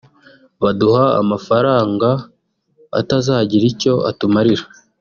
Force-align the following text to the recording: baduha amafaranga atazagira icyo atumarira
baduha 0.63 1.05
amafaranga 1.21 2.09
atazagira 2.99 3.63
icyo 3.71 3.93
atumarira 4.09 4.65